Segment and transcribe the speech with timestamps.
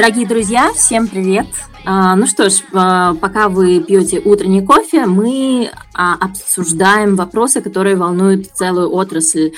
[0.00, 1.46] Дорогие друзья, всем привет!
[1.84, 7.96] А, ну что ж, а, пока вы пьете утренний кофе, мы а, обсуждаем вопросы, которые
[7.96, 9.52] волнуют целую отрасль.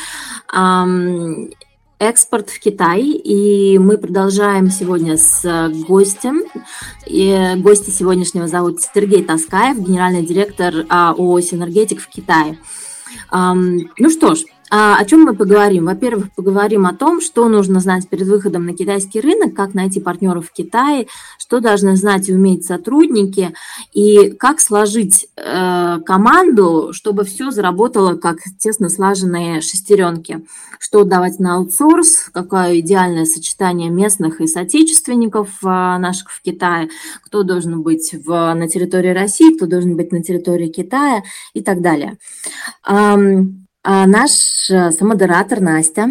[2.00, 6.42] Экспорт в Китай, и мы продолжаем сегодня с гостем.
[7.06, 12.58] И гости сегодняшнего зовут Сергей Таскаев, генеральный директор ООО «Синергетик» в Китае.
[13.30, 14.40] Ну что ж,
[14.74, 15.84] о чем мы поговорим?
[15.84, 20.48] Во-первых, поговорим о том, что нужно знать перед выходом на китайский рынок, как найти партнеров
[20.48, 23.52] в Китае, что должны знать и уметь сотрудники,
[23.92, 30.42] и как сложить э, команду, чтобы все заработало как тесно слаженные шестеренки.
[30.78, 36.88] Что давать на аутсорс, какое идеальное сочетание местных и соотечественников э, наших в Китае,
[37.22, 41.82] кто должен быть в, на территории России, кто должен быть на территории Китая и так
[41.82, 42.16] далее.
[43.84, 46.06] А наш э, самодератор Настя.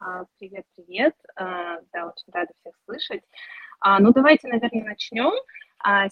[0.00, 1.14] А, привет, привет.
[1.36, 3.22] А, да, очень рада всех слышать.
[3.78, 5.32] А, ну, давайте, наверное, начнем.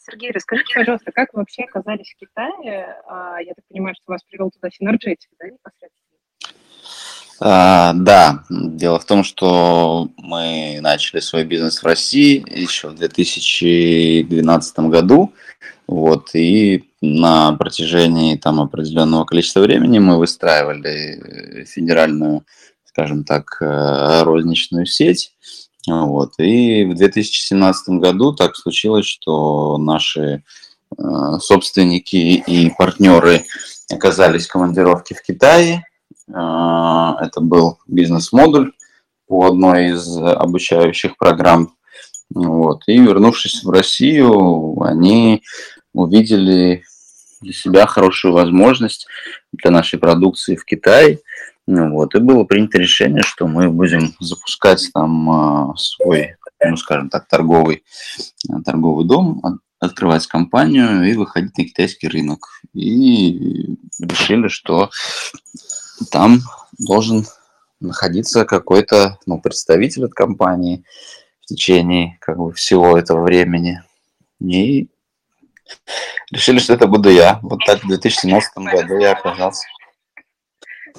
[0.06, 2.94] Сергей, расскажите, пожалуйста, как вы вообще оказались в Китае?
[3.40, 6.02] Я так понимаю, что вас привел туда Synergetic, да, непосредственно?
[7.40, 14.78] А, да, дело в том, что мы начали свой бизнес в России еще в 2012
[14.80, 15.32] году.
[15.92, 22.46] Вот, и на протяжении там определенного количества времени мы выстраивали федеральную,
[22.86, 25.34] скажем так, э, розничную сеть.
[25.86, 30.42] Вот, и в 2017 году так случилось, что наши
[30.96, 31.02] э,
[31.40, 33.44] собственники и партнеры
[33.92, 35.84] оказались в командировке в Китае.
[36.26, 38.72] Э, это был бизнес-модуль
[39.26, 41.74] по одной из обучающих программ.
[42.34, 42.84] Вот.
[42.86, 45.42] И вернувшись в Россию, они
[45.92, 46.84] увидели
[47.40, 49.06] для себя хорошую возможность
[49.52, 51.20] для нашей продукции в Китае.
[51.66, 57.08] Ну, вот, и было принято решение, что мы будем запускать там э, свой, ну, скажем
[57.08, 57.84] так, торговый,
[58.48, 62.48] э, торговый дом, открывать компанию и выходить на китайский рынок.
[62.72, 64.90] И решили, что
[66.10, 66.40] там
[66.78, 67.26] должен
[67.80, 70.84] находиться какой-то ну, представитель от компании
[71.40, 73.82] в течение как бы, всего этого времени.
[74.40, 74.88] И
[76.30, 77.38] решили, что это буду я.
[77.42, 79.66] Вот так в 2017 году я оказался.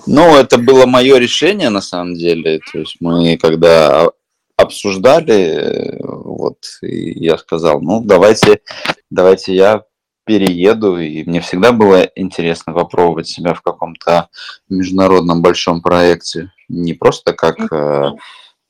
[0.07, 2.59] Ну, это было мое решение, на самом деле.
[2.71, 4.09] То есть мы, когда
[4.57, 8.61] обсуждали, вот, и я сказал, ну, давайте,
[9.09, 9.83] давайте я
[10.25, 14.29] перееду, и мне всегда было интересно попробовать себя в каком-то
[14.69, 18.11] международном большом проекте, не просто как э,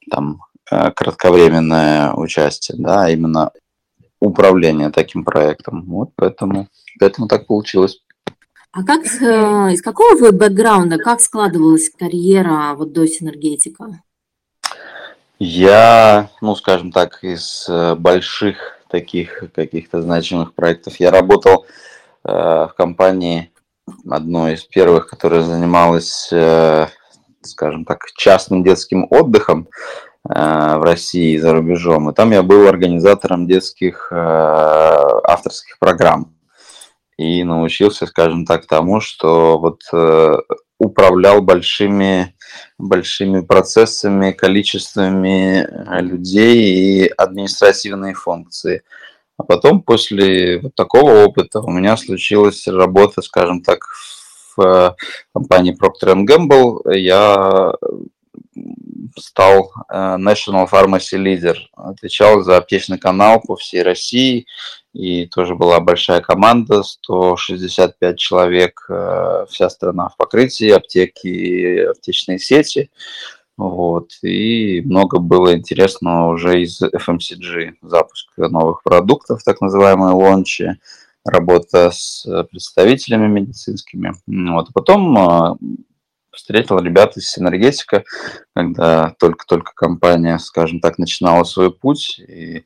[0.09, 3.52] там э, кратковременное участие, да, а именно
[4.23, 5.84] управления таким проектом.
[5.88, 6.67] Вот поэтому,
[7.00, 8.00] поэтому так получилось.
[8.72, 14.01] А как, э, из какого вы бэкграунда, как складывалась карьера вот до Синергетика?
[15.38, 21.00] Я, ну, скажем так, из э, больших таких каких-то значимых проектов.
[21.00, 21.66] Я работал
[22.23, 23.51] э, в компании,
[24.09, 26.88] одной из первых, которая занималась, э,
[27.41, 29.67] скажем так, частным детским отдыхом.
[30.29, 32.09] Э, в России и за рубежом.
[32.09, 36.34] И там я был организатором детских э, авторских программ.
[37.17, 40.38] И научился, скажем так, тому, что вот э,
[40.79, 42.35] управлял большими,
[42.78, 45.67] большими процессами, количествами
[46.01, 48.84] людей и административные функции.
[49.38, 53.81] А потом, после вот такого опыта, у меня случилась работа, скажем так,
[54.55, 54.95] в
[55.34, 56.95] компании Procter Gamble.
[56.95, 57.73] Я
[59.17, 64.46] стал э, National Pharmacy Leader, отвечал за аптечный канал по всей России,
[64.94, 72.90] и тоже была большая команда, 165 человек, э, вся страна в покрытии, аптеки, аптечные сети,
[73.58, 80.78] вот, и много было интересного уже из FMCG, запуск новых продуктов, так называемые лончи,
[81.23, 84.14] работа с представителями медицинскими.
[84.28, 84.70] Вот.
[84.73, 85.55] Потом э,
[86.34, 88.03] встретил ребят из Синергетика,
[88.56, 92.66] когда только-только компания, скажем так, начинала свой путь, и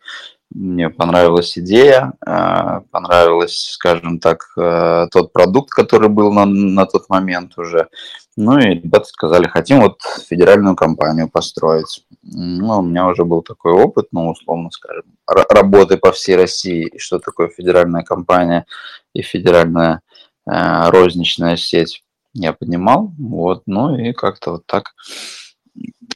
[0.50, 7.10] мне понравилась идея, э, понравилась, скажем так, э, тот продукт, который был на, на тот
[7.10, 7.90] момент уже.
[8.38, 10.00] Ну и ребята сказали, хотим вот
[10.30, 12.06] федеральную компанию построить.
[12.22, 17.20] Ну, у меня уже был такой опыт, ну, условно скажем, работы по всей России, что
[17.20, 18.66] такое федеральная компания
[19.14, 20.02] и федеральная
[20.50, 22.04] э, розничная сеть
[22.40, 24.94] я понимал, вот, ну и как-то вот так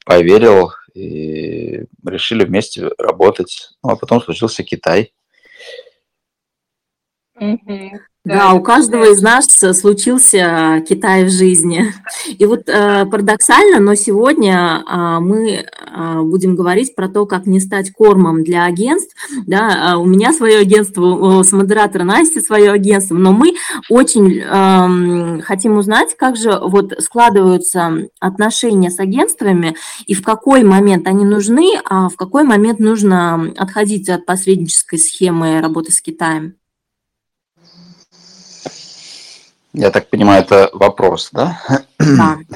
[0.06, 3.69] поверил и решили вместе работать.
[3.83, 5.13] Ну, а потом случился Китай.
[7.35, 7.91] Угу.
[8.23, 11.91] Да, у каждого из нас случился Китай в жизни.
[12.38, 17.59] И вот э, парадоксально, но сегодня э, мы э, будем говорить про то, как не
[17.59, 19.15] стать кормом для агентств.
[19.47, 23.56] Да, у меня свое агентство, с модератора Насти свое агентство, но мы
[23.89, 29.75] очень э, хотим узнать, как же вот складываются отношения с агентствами
[30.06, 35.59] и в какой момент они нужны, а в какой момент нужно отходить от посреднической схемы
[35.59, 36.60] работы с Китаем.
[39.73, 41.59] Я так понимаю, это вопрос, да?
[42.00, 42.38] Да.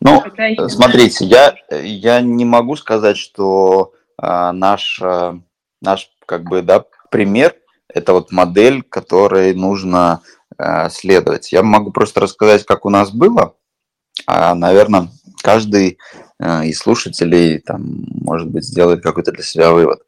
[0.00, 0.22] Ну,
[0.68, 5.38] смотрите, я, я не могу сказать, что а, наш, а,
[5.82, 7.54] наш как бы, да, пример–
[7.88, 10.22] это вот модель, которой нужно
[10.56, 11.52] а, следовать.
[11.52, 13.54] Я могу просто рассказать, как у нас было.
[14.26, 15.08] А, наверное,
[15.42, 15.98] каждый
[16.40, 20.00] а, из слушателей там, может быть, сделает какой-то для себя вывод.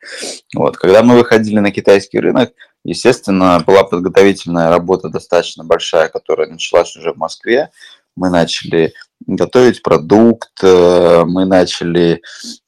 [0.54, 0.76] Вот.
[0.76, 2.52] Когда мы выходили на китайский рынок,
[2.84, 7.70] Естественно, была подготовительная работа достаточно большая, которая началась уже в Москве.
[8.16, 8.94] Мы начали
[9.26, 12.22] готовить продукт, э, мы начали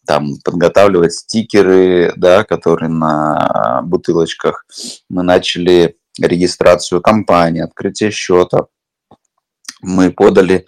[0.07, 4.67] там подготавливать стикеры, да, которые на бутылочках.
[5.09, 8.67] Мы начали регистрацию компании, открытие счета.
[9.83, 10.67] Мы подали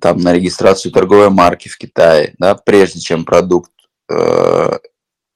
[0.00, 3.70] там на регистрацию торговой марки в Китае, да, прежде чем продукт
[4.10, 4.78] э,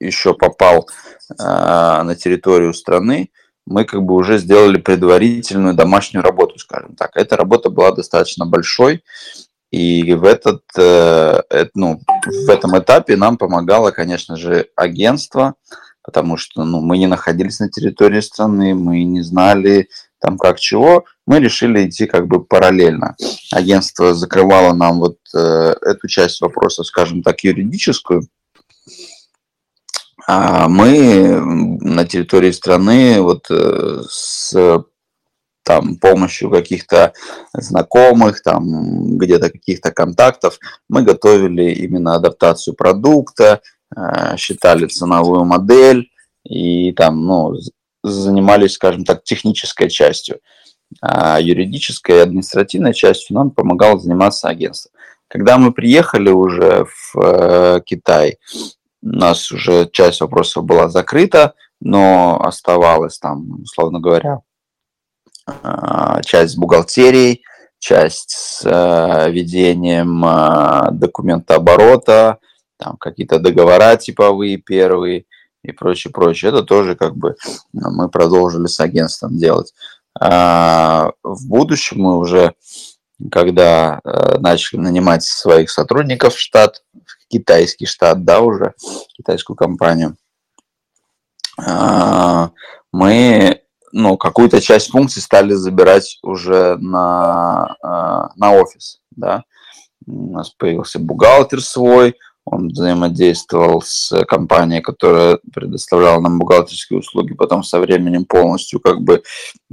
[0.00, 0.88] еще попал
[1.30, 3.30] э, на территорию страны
[3.70, 7.12] мы как бы уже сделали предварительную домашнюю работу, скажем так.
[7.14, 9.04] Эта работа была достаточно большой,
[9.70, 11.40] и в, этот, э,
[11.74, 15.54] ну, в этом этапе нам помогало, конечно же, агентство,
[16.02, 19.88] потому что ну, мы не находились на территории страны, мы не знали
[20.20, 23.16] там как чего, мы решили идти как бы параллельно.
[23.52, 28.28] Агентство закрывало нам вот э, эту часть вопроса, скажем так, юридическую,
[30.26, 31.40] а мы
[31.80, 34.54] на территории страны вот э, с
[35.64, 37.12] там, помощью каких-то
[37.52, 40.58] знакомых, там, где-то каких-то контактов,
[40.88, 43.60] мы готовили именно адаптацию продукта,
[43.96, 46.10] э, считали ценовую модель
[46.44, 47.54] и там, ну,
[48.02, 50.40] занимались, скажем так, технической частью.
[51.00, 54.90] А юридической и административной частью нам помогало заниматься агентство.
[55.28, 58.38] Когда мы приехали уже в э, Китай,
[59.02, 64.40] у нас уже часть вопросов была закрыта, но оставалась там, условно говоря,
[65.62, 67.42] а, часть с бухгалтерией,
[67.78, 72.38] часть с э, ведением а, документа оборота,
[72.76, 75.24] там какие-то договора типовые первые
[75.62, 76.50] и прочее, прочее.
[76.50, 77.36] Это тоже как бы
[77.72, 79.72] мы продолжили с агентством делать.
[80.18, 82.54] А, в будущем мы уже,
[83.30, 86.82] когда э, начали нанимать своих сотрудников в штат,
[87.28, 88.74] китайский штат, да, уже,
[89.16, 90.16] китайскую компанию,
[91.58, 92.50] а,
[92.92, 93.62] мы
[93.92, 99.44] ну, какую-то часть функций стали забирать уже на, а, на офис, да.
[100.06, 107.34] У нас появился бухгалтер свой, он взаимодействовал с компанией, которая предоставляла нам бухгалтерские услуги.
[107.34, 109.22] Потом со временем полностью как бы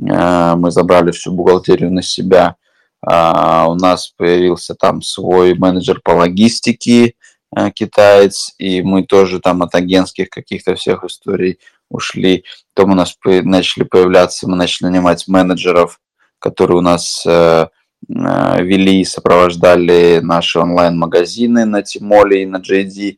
[0.09, 2.55] а, мы забрали всю бухгалтерию на себя.
[3.01, 7.13] У нас появился там свой менеджер по логистике,
[7.55, 11.59] Э, китаец, и мы тоже там от агентских каких-то всех историй
[11.89, 12.43] ушли.
[12.73, 15.99] Потом у нас начали появляться, мы начали нанимать менеджеров,
[16.39, 17.67] которые у нас э, э,
[18.07, 23.17] вели и сопровождали наши онлайн-магазины на Тимоле и на JD.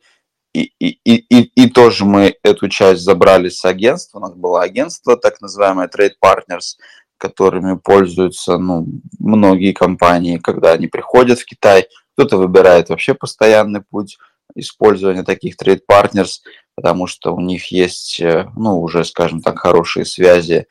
[0.53, 4.17] И, и, и, и, и тоже мы эту часть забрали с агентства.
[4.17, 6.77] У нас было агентство, так называемое Trade Partners,
[7.17, 8.87] которыми пользуются ну,
[9.19, 14.17] многие компании, когда они приходят в Китай, кто-то выбирает вообще постоянный путь
[14.55, 16.41] использования таких трейд-партнерс,
[16.75, 20.67] потому что у них есть, э, ну, уже, скажем так, хорошие связи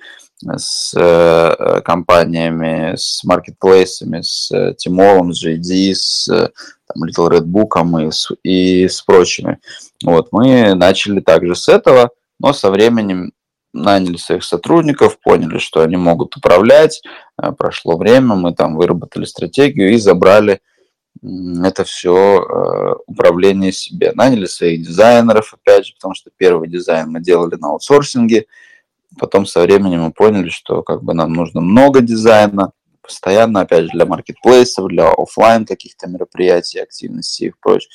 [0.56, 8.06] с э, компаниями, с маркетплейсами, с э, Тимолом, с JD, с там, Little Red Book
[8.06, 9.58] и с, и с прочими.
[10.04, 13.32] Вот, мы начали также с этого, но со временем
[13.72, 17.02] наняли своих сотрудников, поняли, что они могут управлять.
[17.58, 20.60] Прошло время, мы там выработали стратегию и забрали
[21.64, 24.12] это все э, управление себе.
[24.14, 28.46] Наняли своих дизайнеров, опять же, потому что первый дизайн мы делали на аутсорсинге,
[29.18, 32.72] потом со временем мы поняли, что как бы нам нужно много дизайна,
[33.02, 37.90] постоянно, опять же, для маркетплейсов, для офлайн каких-то мероприятий, активностей и прочее.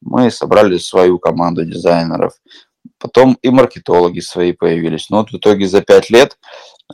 [0.00, 2.32] Мы собрали свою команду дизайнеров.
[2.98, 5.10] Потом и маркетологи свои появились.
[5.10, 6.38] Но вот в итоге за пять лет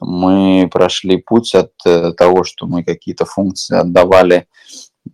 [0.01, 4.47] мы прошли путь от э, того, что мы какие-то функции отдавали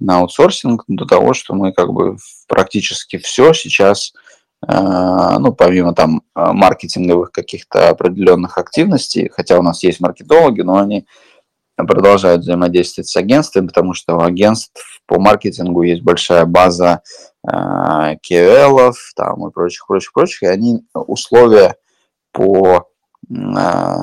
[0.00, 2.16] на аутсорсинг до того, что мы как бы
[2.48, 4.12] практически все сейчас
[4.62, 11.06] ну, помимо там маркетинговых каких-то определенных активностей, хотя у нас есть маркетологи, но они
[11.76, 17.02] продолжают взаимодействовать с агентствами, потому что у агентств по маркетингу есть большая база
[17.46, 21.76] э, KOL там и прочих, прочих, прочих, и они условия
[22.32, 22.88] по,
[23.30, 23.96] э,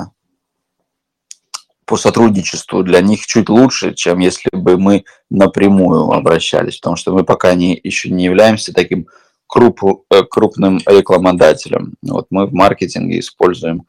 [1.86, 7.24] по сотрудничеству для них чуть лучше, чем если бы мы напрямую обращались, потому что мы
[7.24, 9.08] пока не, еще не являемся таким
[9.54, 11.94] круп, э, крупным рекламодателем.
[12.02, 13.86] Вот мы в маркетинге используем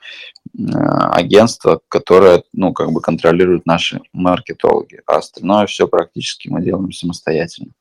[0.53, 6.93] э, агентство, которое, ну, как бы контролирует наши маркетологи, а остальное все практически мы делаем
[6.93, 7.73] самостоятельно.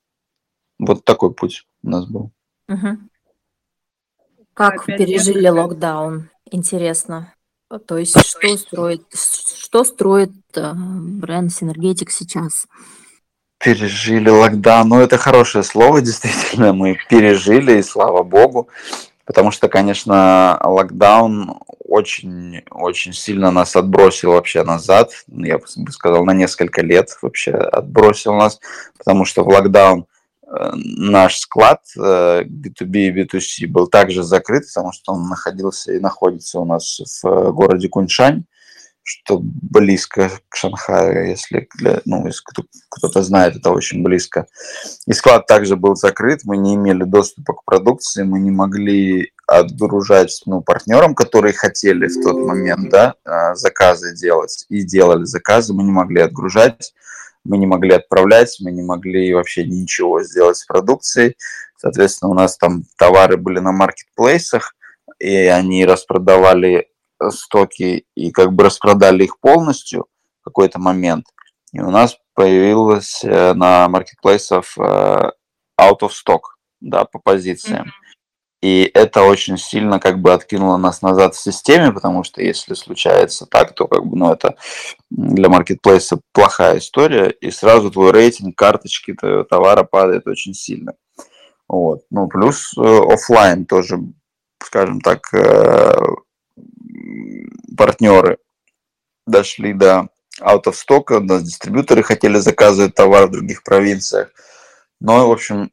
[0.79, 2.31] Вот такой путь у нас был.
[2.69, 2.99] Угу.
[4.53, 5.53] Как Опять пережили нет.
[5.53, 6.29] локдаун?
[6.49, 7.33] Интересно.
[7.85, 12.65] То есть, что строит, что строит э, бренд Синергетик сейчас?
[13.63, 14.89] Пережили локдаун.
[14.89, 18.69] Ну, это хорошее слово, действительно, мы пережили, и слава богу.
[19.25, 25.11] Потому что, конечно, локдаун очень, очень сильно нас отбросил вообще назад.
[25.27, 28.59] Я бы сказал, на несколько лет вообще отбросил нас.
[28.97, 30.07] Потому что в локдаун
[30.45, 35.99] э, наш склад B2B э, и B2C был также закрыт, потому что он находился и
[35.99, 38.43] находится у нас в э, городе Куньшань
[39.03, 42.25] что близко к Шанхаю, если, для, ну,
[42.89, 44.47] кто-то знает, это очень близко.
[45.05, 50.41] И склад также был закрыт, мы не имели доступа к продукции, мы не могли отгружать
[50.45, 55.83] ну, партнерам, которые хотели в тот момент да, а, заказы делать и делали заказы, мы
[55.83, 56.93] не могли отгружать,
[57.43, 61.35] мы не могли отправлять, мы не могли вообще ничего сделать с продукцией.
[61.77, 64.75] Соответственно, у нас там товары были на маркетплейсах,
[65.19, 66.87] и они распродавали
[67.31, 70.07] стоки и как бы распродали их полностью
[70.41, 71.25] в какой-то момент.
[71.71, 75.31] И у нас появилось э, на маркетплейсах э,
[75.79, 76.41] out of stock,
[76.81, 77.91] да, по позициям.
[78.61, 83.45] И это очень сильно как бы откинуло нас назад в системе, потому что если случается
[83.45, 84.55] так, то как бы, ну, это
[85.09, 89.15] для маркетплейса плохая история, и сразу твой рейтинг карточки
[89.49, 90.93] товара падает очень сильно.
[91.67, 92.03] Вот.
[92.09, 93.99] Ну, плюс э, офлайн тоже,
[94.63, 95.27] скажем так,
[97.77, 98.37] партнеры
[99.25, 100.09] дошли до
[100.41, 104.31] out of stock, у нас дистрибьюторы хотели заказывать товар в других провинциях.
[104.99, 105.71] Но, в общем,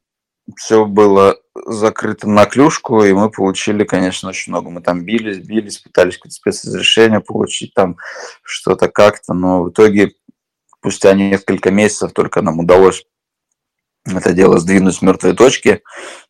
[0.56, 4.70] все было закрыто на клюшку, и мы получили, конечно, очень много.
[4.70, 7.96] Мы там бились, бились, пытались какое-то спецразрешение получить, там
[8.42, 10.12] что-то как-то, но в итоге
[10.78, 13.04] спустя несколько месяцев только нам удалось
[14.06, 15.82] это дело сдвинуть с мертвой точки.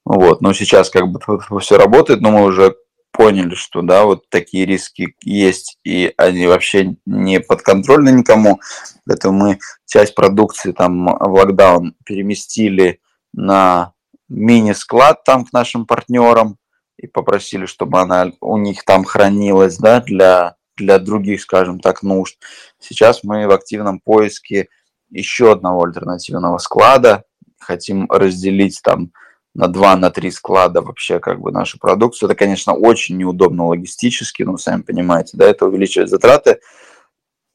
[0.04, 0.40] Вот.
[0.40, 1.20] Но сейчас как бы
[1.60, 2.76] все работает, но мы уже
[3.20, 8.60] поняли, что да, вот такие риски есть, и они вообще не подконтрольны никому.
[9.06, 13.00] Поэтому мы часть продукции там в локдаун переместили
[13.34, 13.92] на
[14.30, 16.56] мини-склад там к нашим партнерам
[16.96, 22.38] и попросили, чтобы она у них там хранилась, да, для, для других, скажем так, нужд.
[22.78, 24.68] Сейчас мы в активном поиске
[25.10, 27.24] еще одного альтернативного склада,
[27.58, 29.12] хотим разделить там
[29.54, 32.28] на 2 на 3 склада вообще как бы нашу продукцию.
[32.28, 36.60] Это, конечно, очень неудобно логистически, ну, сами понимаете, да, это увеличивает затраты,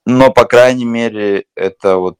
[0.06, 2.18] но, по крайней мере, это вот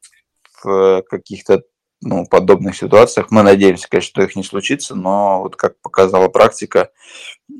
[0.62, 1.62] в каких-то
[2.02, 3.28] ну, подобных ситуациях.
[3.30, 6.90] Мы надеемся, конечно, что их не случится, но вот как показала практика,
[7.50, 7.52] э,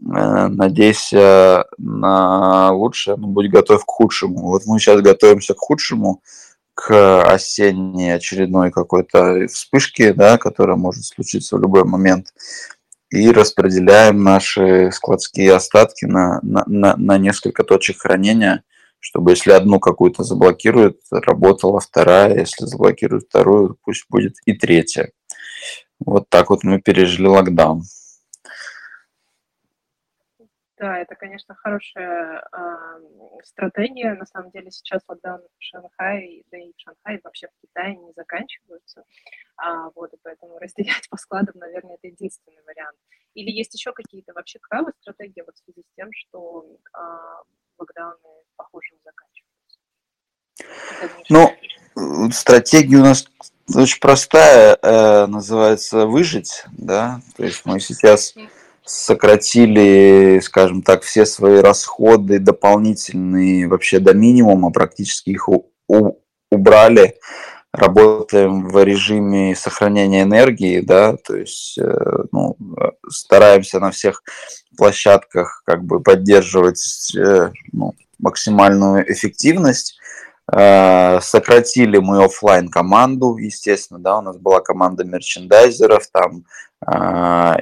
[0.48, 4.48] надейся на лучшее, но будь готов к худшему.
[4.48, 6.22] Вот мы сейчас готовимся к худшему,
[6.76, 12.34] к осенней очередной какой-то вспышке, да, которая может случиться в любой момент,
[13.10, 18.62] и распределяем наши складские остатки на, на, на, на несколько точек хранения,
[19.00, 25.10] чтобы если одну какую-то заблокируют, работала вторая, если заблокируют вторую, пусть будет и третья.
[25.98, 27.84] Вот так вот мы пережили локдаун.
[30.78, 34.14] Да, это, конечно, хорошая э, стратегия.
[34.14, 38.12] На самом деле сейчас локдаун в Шанхае, да и в Шанхае, вообще в Китае не
[38.12, 39.04] заканчиваются.
[39.56, 42.98] А, вот, и поэтому разделять по складам, наверное, это единственный вариант.
[43.32, 47.00] Или есть еще какие-то вообще какая стратегии вот в связи с тем, что э,
[47.78, 49.46] локдауны, похоже, не заканчиваются?
[51.30, 53.26] Ну, стратегия у нас
[53.74, 58.34] очень простая, э, называется выжить, да, то есть мы сейчас
[58.86, 66.12] сократили, скажем так, все свои расходы дополнительные вообще до минимума, практически их у, у,
[66.50, 67.16] убрали.
[67.72, 71.84] Работаем в режиме сохранения энергии, да, то есть э,
[72.32, 72.56] ну,
[73.10, 74.22] стараемся на всех
[74.78, 79.98] площадках как бы поддерживать э, ну, максимальную эффективность.
[80.50, 86.44] Э, сократили мы офлайн команду, естественно, да, у нас была команда мерчендайзеров там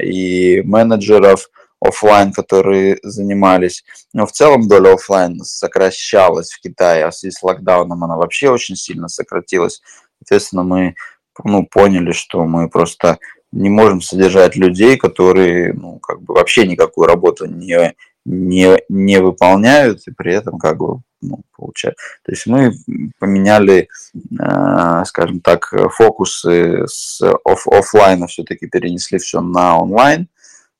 [0.03, 1.49] и менеджеров
[1.81, 3.85] офлайн, которые занимались.
[4.13, 8.51] Но в целом доля офлайн сокращалась в Китае, а в связи с локдауном она вообще
[8.51, 9.83] очень сильно сократилась.
[10.19, 10.95] Соответственно, мы
[11.43, 13.19] ну, поняли, что мы просто
[13.53, 20.07] не можем содержать людей, которые ну, как бы вообще никакую работу не, не, не выполняют
[20.07, 21.97] и при этом как бы ну, получают.
[22.25, 22.73] То есть мы
[23.19, 30.29] поменяли, э, скажем так, фокусы с оф офлайна все-таки перенесли все на онлайн,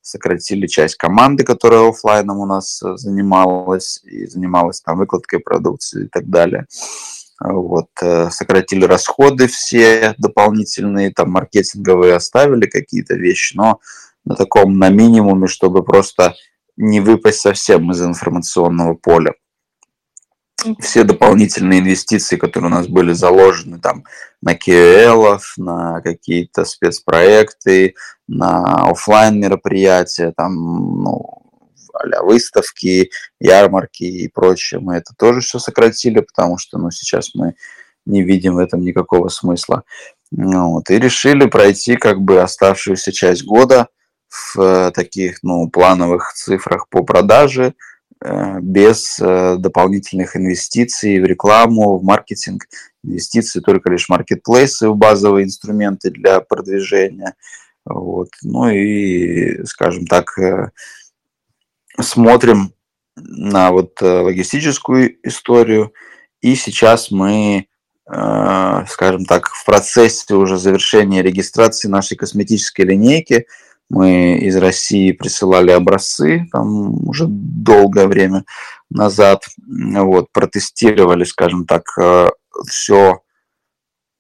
[0.01, 6.29] сократили часть команды, которая офлайном у нас занималась и занималась там выкладкой продукции и так
[6.29, 6.67] далее.
[7.41, 13.81] Вот, э, сократили расходы все дополнительные, там маркетинговые оставили какие-то вещи, но
[14.25, 16.35] на таком, на минимуме, чтобы просто
[16.77, 19.35] не выпасть совсем из информационного поля.
[20.81, 24.05] Все дополнительные инвестиции, которые у нас были заложены там
[24.41, 27.95] на KOL, на какие-то спецпроекты,
[28.29, 30.55] на офлайн мероприятия, там,
[31.03, 31.45] ну,
[31.95, 37.55] а выставки, ярмарки и прочее, мы это тоже все сократили, потому что ну, сейчас мы
[38.05, 39.85] не видим в этом никакого смысла.
[40.31, 43.89] Ну, вот, и решили пройти как бы оставшуюся часть года
[44.29, 47.75] в э, таких ну, плановых цифрах по продаже,
[48.61, 52.65] без э, дополнительных инвестиций в рекламу, в маркетинг,
[53.03, 57.35] инвестиции только лишь маркетплейсы, в базовые инструменты для продвижения.
[57.85, 58.29] Вот.
[58.43, 60.39] Ну и, скажем так,
[62.01, 62.73] смотрим
[63.17, 65.93] на вот э, логистическую историю,
[66.41, 67.69] и сейчас мы,
[68.13, 73.47] э, скажем так, в процессе уже завершения регистрации нашей косметической линейки.
[73.95, 78.45] Мы из России присылали образцы, там уже долгое время
[78.91, 82.31] назад, вот, протестировали, скажем так, э,
[82.67, 83.21] все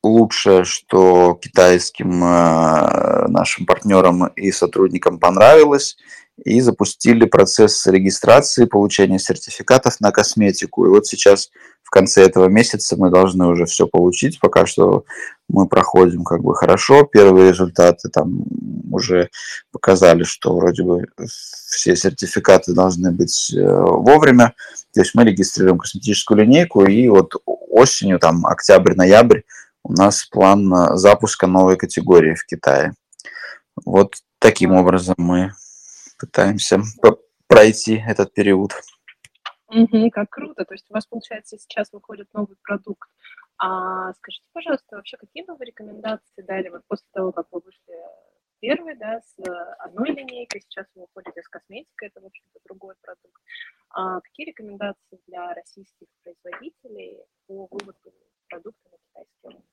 [0.05, 5.97] лучшее, что китайским нашим партнерам и сотрудникам понравилось–
[6.43, 10.87] и запустили процесс регистрации, получения сертификатов на косметику.
[10.87, 11.51] И вот сейчас
[11.83, 14.41] в конце этого месяца мы должны уже все получить.
[14.41, 15.05] Пока что
[15.49, 17.05] мы проходим как бы хорошо.
[17.05, 18.45] Первые результаты там
[18.91, 19.31] уже
[19.71, 24.55] показали, что вроде бы все сертификаты должны быть э, вовремя.
[24.93, 29.43] То есть мы регистрируем косметическую линейку, и вот осенью, там, октябрь-ноябрь,
[29.85, 32.95] у нас план запуска новой категории в Китае.
[33.85, 35.53] Вот таким образом мы
[36.19, 36.81] пытаемся
[37.47, 38.73] пройти этот период.
[39.69, 40.65] Угу, как круто.
[40.65, 43.09] То есть у вас, получается, сейчас выходит новый продукт.
[43.59, 47.95] А скажите, пожалуйста, вообще какие вы рекомендации дали вот после того, как вы вышли
[48.61, 49.37] первый, да, с
[49.79, 53.43] одной линейкой, сейчас вы уходите с косметикой, это, в общем-то, другой продукт.
[53.91, 58.13] А какие рекомендации для российских производителей по выводу
[58.49, 59.65] продукта на китайский рынок?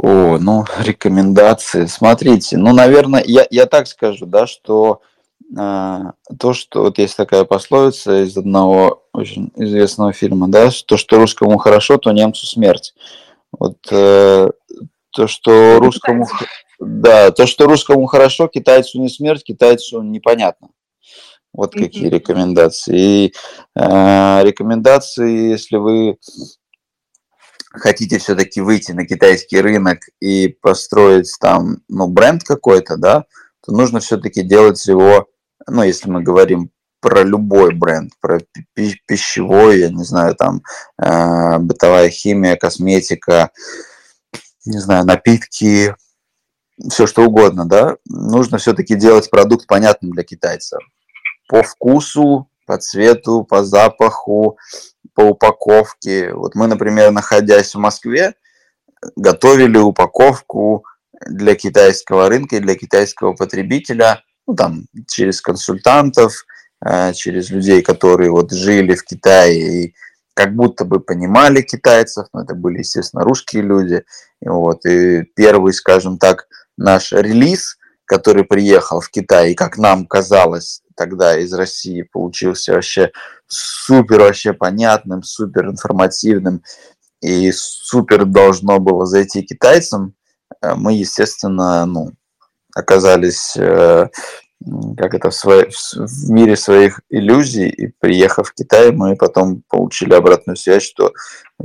[0.00, 1.86] О, ну, рекомендации.
[1.86, 5.00] Смотрите, ну, наверное, я, я так скажу, да, что
[5.56, 5.98] э,
[6.38, 11.58] то, что вот есть такая пословица из одного очень известного фильма, да, то, что русскому
[11.58, 12.94] хорошо, то немцу смерть.
[13.50, 14.50] Вот э,
[15.10, 16.26] то, что русскому,
[16.78, 20.68] да, то, что русскому хорошо, китайцу не смерть, китайцу непонятно.
[21.52, 22.96] Вот какие рекомендации.
[22.96, 23.34] И
[23.74, 26.18] э, рекомендации, если вы
[27.78, 33.24] хотите все-таки выйти на китайский рынок и построить там, ну, бренд какой-то, да,
[33.64, 35.28] то нужно все-таки делать его,
[35.66, 38.40] ну, если мы говорим про любой бренд, про
[39.06, 40.62] пищевой, я не знаю, там,
[41.00, 43.50] э, бытовая химия, косметика,
[44.64, 45.94] не знаю, напитки,
[46.90, 50.80] все что угодно, да, нужно все-таки делать продукт понятным для китайцев.
[51.48, 54.58] По вкусу, по цвету, по запаху,
[55.14, 56.34] по упаковке.
[56.34, 58.34] Вот мы, например, находясь в Москве,
[59.16, 60.84] готовили упаковку
[61.26, 66.44] для китайского рынка и для китайского потребителя, ну, там, через консультантов,
[66.84, 69.94] э, через людей, которые вот жили в Китае и
[70.34, 74.04] как будто бы понимали китайцев, но это были, естественно, русские люди.
[74.42, 77.77] И вот, и первый, скажем так, наш релиз,
[78.08, 83.12] который приехал в Китай, и как нам казалось тогда из России, получился вообще
[83.46, 86.62] супер вообще понятным, супер информативным
[87.20, 90.14] и супер должно было зайти китайцам,
[90.62, 92.12] э, мы, естественно, ну,
[92.74, 94.08] оказались э,
[94.96, 100.14] как это в, своей, в мире своих иллюзий, и приехав в Китай, мы потом получили
[100.14, 101.12] обратную связь, что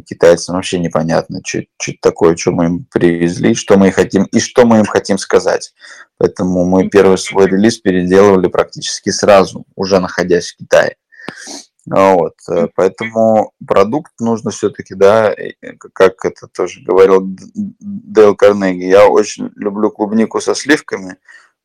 [0.08, 4.66] китайцам вообще непонятно, что, что такое, что мы им привезли, что мы хотим и что
[4.66, 5.74] мы им хотим сказать.
[6.18, 10.96] Поэтому мы первый свой релиз переделывали практически сразу, уже находясь в Китае.
[11.86, 15.36] Вот, э, поэтому продукт нужно все-таки, да,
[15.94, 21.18] как это тоже говорил Дейл Карнеги, я очень люблю клубнику со сливками,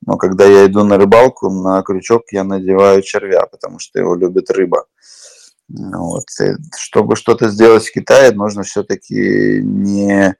[0.07, 4.51] но когда я иду на рыбалку, на крючок я надеваю червя, потому что его любит
[4.51, 4.87] рыба.
[5.69, 6.25] Вот.
[6.41, 10.35] И чтобы что-то сделать в Китае, нужно все-таки не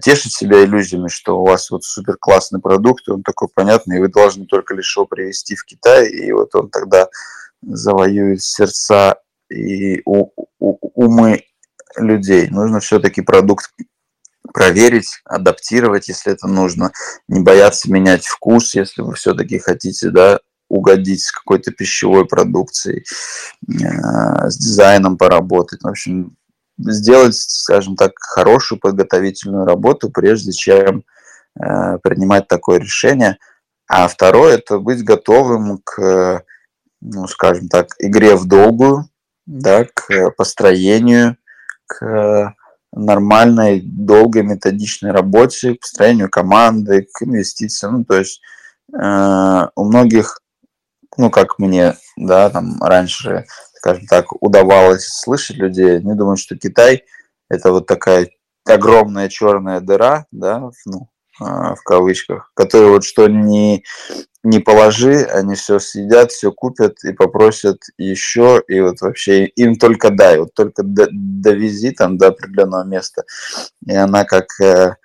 [0.00, 4.08] тешить себя иллюзиями, что у вас вот супер классный продукт, он такой понятный, и вы
[4.08, 7.08] должны только лишь его привезти в Китай, и вот он тогда
[7.62, 9.16] завоюет сердца
[9.50, 11.42] и умы
[11.96, 12.48] людей.
[12.48, 13.74] Нужно все-таки продукт
[14.52, 16.92] проверить, адаптировать, если это нужно,
[17.28, 23.04] не бояться менять вкус, если вы все-таки хотите, да, угодить с какой-то пищевой продукцией,
[23.68, 25.82] э, с дизайном поработать.
[25.82, 26.34] В общем,
[26.78, 31.04] сделать, скажем так, хорошую подготовительную работу, прежде чем
[31.60, 33.36] э, принимать такое решение.
[33.86, 36.42] А второе– это быть готовым к,
[37.02, 39.10] ну, скажем так, игре в долгую,
[39.44, 41.36] да, к построению,
[41.86, 42.54] к
[42.92, 47.98] нормальной, долгой, методичной работе, к построению команды, к инвестициям.
[47.98, 48.40] Ну, то есть
[48.92, 50.40] э, у многих,
[51.16, 57.04] ну, как мне, да, там раньше, скажем так, удавалось слышать людей, они думают, что Китай–
[57.48, 58.28] это вот такая
[58.66, 63.84] огромная черная дыра, да, ну, в кавычках, которая вот что не
[64.44, 70.10] не положи, они все съедят, все купят и попросят еще, и вот вообще им только
[70.10, 73.22] дай, вот только довези там до определенного места,
[73.86, 74.96] и она как, э,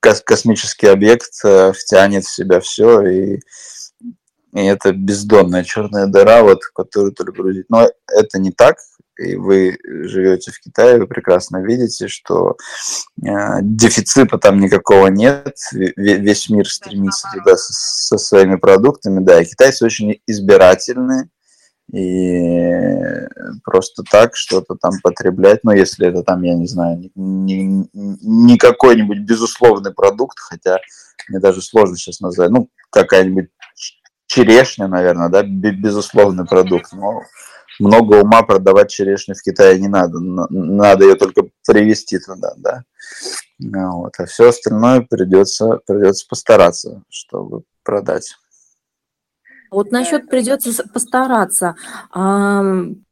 [0.00, 3.40] как космический объект э, втянет в себя все, и,
[4.52, 7.66] и это бездонная черная дыра, вот, которую только грузить.
[7.70, 8.76] Но это не так,
[9.18, 12.56] и вы живете в Китае, вы прекрасно видите, что
[13.22, 13.28] э,
[13.62, 19.84] дефицита там никакого нет, весь мир стремится туда со, со своими продуктами, да, и китайцы
[19.84, 21.28] очень избирательные,
[21.92, 23.26] и
[23.64, 28.58] просто так что-то там потреблять, ну, если это там, я не знаю, не, не, не
[28.58, 30.78] какой-нибудь безусловный продукт, хотя
[31.28, 33.48] мне даже сложно сейчас назвать, ну, какая-нибудь
[34.26, 37.22] черешня, наверное, да, безусловный продукт, но
[37.78, 40.18] много ума продавать черешню в Китае не надо.
[40.20, 42.84] Надо ее только привезти туда, да.
[43.58, 44.12] Ну вот.
[44.18, 48.34] А все остальное придется, придется постараться, чтобы продать.
[49.70, 51.76] Вот насчет придется постараться.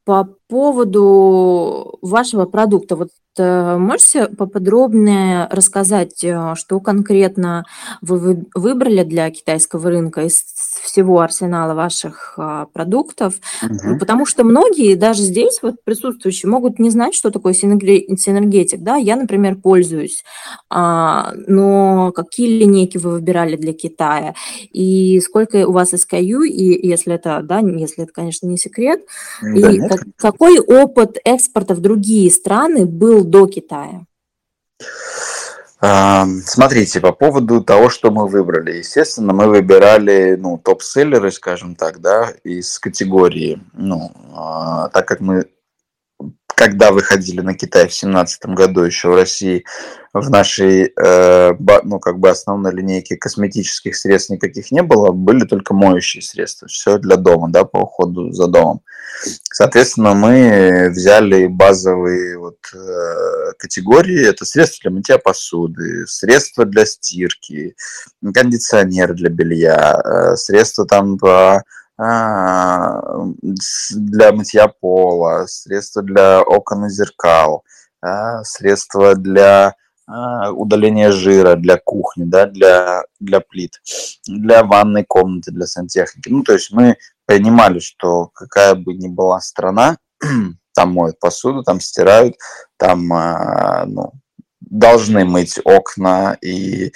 [0.05, 7.65] По поводу вашего продукта, вот Э, можете поподробнее рассказать, э, что конкретно
[8.01, 10.41] вы выбрали для китайского рынка из
[10.81, 13.35] всего арсенала ваших а, продуктов?
[13.61, 13.99] Угу.
[13.99, 18.81] Потому что многие, даже здесь вот присутствующие, могут не знать, что такое синергетик.
[18.81, 18.95] Да?
[18.95, 20.23] Я, например, пользуюсь,
[20.69, 24.35] а, но какие линейки вы выбирали для Китая?
[24.71, 29.01] И сколько у вас SKU, и если это, да, если это, конечно, не секрет,
[29.41, 34.05] да, и как, какой опыт экспорта в другие страны был до Китая?
[36.45, 38.77] Смотрите, по поводу того, что мы выбрали.
[38.77, 45.47] Естественно, мы выбирали ну, топ-селлеры, скажем так, да, из категории, ну, а, так как мы
[46.55, 49.65] когда выходили на Китай в 2017 году еще в России,
[50.13, 51.51] в нашей, э,
[51.83, 56.97] ну, как бы основной линейке косметических средств никаких не было, были только моющие средства, все
[56.97, 58.81] для дома, да, по уходу за домом.
[59.51, 67.75] Соответственно, мы взяли базовые вот, э, категории, это средства для мытья посуды, средства для стирки,
[68.33, 71.63] кондиционер для белья, э, средства там по
[71.97, 73.01] для
[74.33, 77.63] мытья пола, средства для окон и зеркал,
[78.01, 79.75] а, средства для
[80.07, 83.81] а, удаления жира для кухни, да, для, для плит,
[84.27, 86.29] для ванной комнаты, для сантехники.
[86.29, 89.97] Ну, то есть мы понимали, что какая бы ни была страна,
[90.75, 92.35] там моют посуду, там стирают,
[92.77, 93.07] там
[93.87, 94.11] ну,
[94.59, 96.91] должны мыть окна и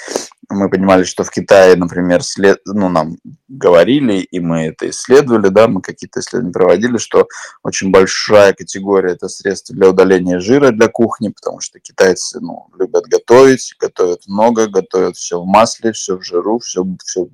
[0.50, 2.60] мы понимали, что в Китае, например, след...
[2.66, 7.28] ну, нам говорили, и мы это исследовали, да, мы какие-то исследования проводили, что
[7.64, 13.06] очень большая категория это средства для удаления жира для кухни, потому что китайцы ну, любят
[13.06, 17.28] готовить, готовят много, готовят все в масле, все в жиру, все, все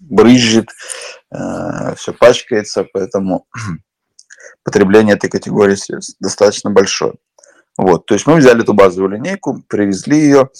[0.00, 0.68] брызжет,
[1.30, 3.46] э, все пачкается, поэтому
[4.62, 7.14] потребление этой категории средств достаточно большое.
[7.78, 10.50] Вот, то есть мы взяли эту базовую линейку, привезли ее,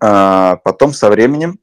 [0.00, 1.58] а потом со временем,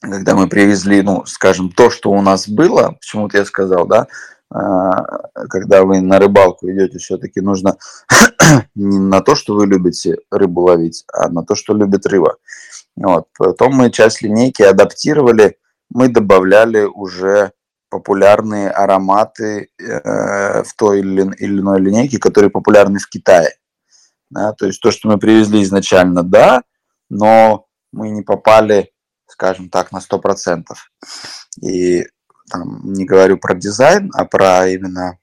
[0.00, 4.06] когда мы привезли, ну, скажем, то, что у нас было, почему-то я сказал, да,
[4.50, 5.04] а,
[5.50, 7.76] когда вы на рыбалку идете, все-таки нужно
[8.74, 12.36] не на то, что вы любите рыбу ловить, а на то, что любит рыба.
[12.96, 13.26] Вот.
[13.38, 15.58] Потом мы часть линейки адаптировали,
[15.90, 17.52] мы добавляли уже
[17.90, 23.54] популярные ароматы э, в той или иной линейке, которые популярны в Китае.
[24.30, 26.62] Да, то есть то, что мы привезли изначально, да,
[27.08, 28.92] но мы не попали
[29.28, 30.64] скажем так, на 100%.
[31.62, 32.06] И
[32.50, 35.18] там, не говорю про дизайн, а про именно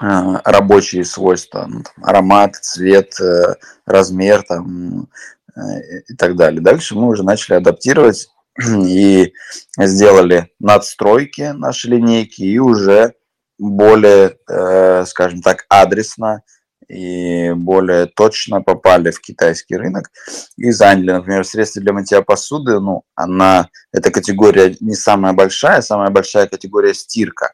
[0.00, 5.08] э, рабочие свойства, ну, там, аромат, цвет, э, размер там,
[5.56, 5.60] э,
[6.08, 6.62] и так далее.
[6.62, 8.28] Dальше мы уже начали адаптировать
[8.64, 9.32] и
[9.78, 13.14] сделали надстройки нашей линейки и уже
[13.58, 16.42] более, э, скажем так, адресно
[16.88, 20.10] и более точно попали в китайский рынок
[20.56, 26.10] и заняли, например, средства для мытья посуды, ну, она, эта категория не самая большая, самая
[26.10, 27.52] большая категория стирка,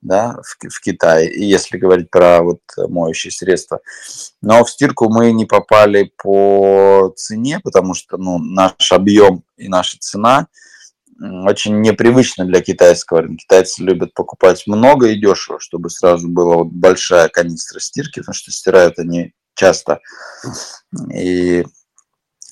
[0.00, 3.80] да, в, в Китае, и если говорить про вот моющие средства.
[4.40, 9.98] Но в стирку мы не попали по цене, потому что, ну, наш объем и наша
[10.00, 10.46] цена–
[11.22, 13.42] очень непривычно для китайского рынка.
[13.42, 18.50] Китайцы любят покупать много и дешево, чтобы сразу была вот большая канистра стирки, потому что
[18.50, 20.00] стирают они часто.
[21.14, 21.64] И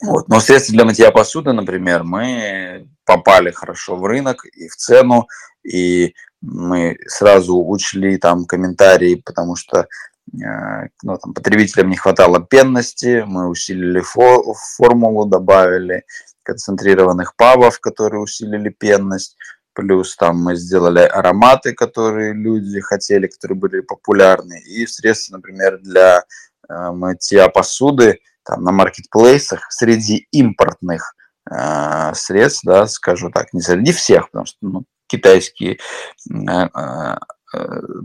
[0.03, 0.29] вот.
[0.29, 5.29] Но средства для мытья посуды, например, мы попали хорошо в рынок и в цену,
[5.63, 9.89] и мы сразу учли там комментарии, потому что
[10.33, 16.05] ну, там, потребителям не хватало пенности, мы усилили фо- формулу, добавили
[16.43, 19.37] концентрированных пабов, которые усилили пенность.
[19.73, 24.61] Плюс там мы сделали ароматы, которые люди хотели, которые были популярны.
[24.61, 26.25] И средства, например, для
[26.69, 31.15] э, мытья посуды там, на маркетплейсах среди импортных
[31.51, 37.17] э, средств, да, скажу так, не среди всех, потому что ну, китайские э, э,